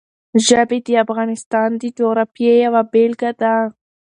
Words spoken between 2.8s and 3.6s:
بېلګه ده.